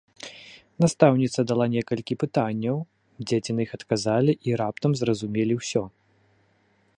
Настаўніца 0.83 1.39
дала 1.51 1.65
некалькі 1.75 2.13
пытанняў, 2.23 2.77
дзеці 3.27 3.51
на 3.59 3.63
іх 3.67 3.71
адказалі 3.81 4.33
і 4.51 4.57
раптам 4.63 4.91
зразумелі 5.03 5.53
ўсё. 5.61 5.83